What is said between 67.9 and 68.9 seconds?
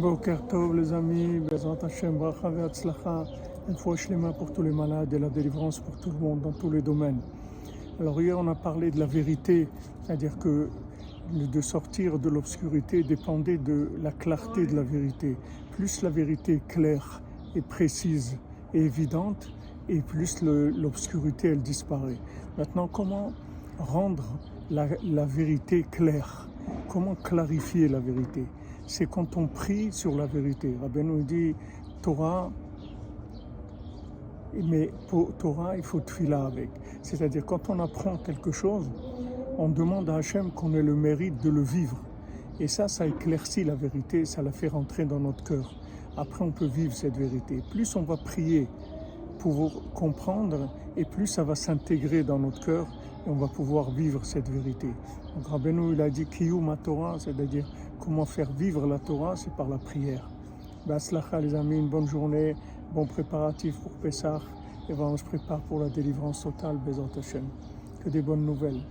Que des bonnes nouvelles.